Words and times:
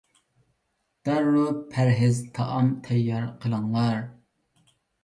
دەررۇ 1.09 1.43
پەرھىز 1.75 2.23
تائام 2.39 2.73
تەييار 2.89 3.31
قىلىڭلار! 3.47 4.07